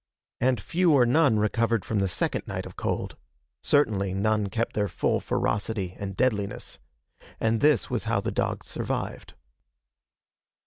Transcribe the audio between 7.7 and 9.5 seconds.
was how the dogs survived.